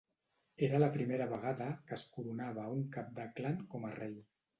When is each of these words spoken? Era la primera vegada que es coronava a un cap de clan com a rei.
Era 0.67 0.77
la 0.83 0.87
primera 0.95 1.27
vegada 1.33 1.67
que 1.91 1.95
es 1.97 2.05
coronava 2.15 2.63
a 2.63 2.71
un 2.79 2.81
cap 2.97 3.13
de 3.21 3.27
clan 3.41 3.61
com 3.75 3.87
a 3.91 3.93
rei. 4.01 4.17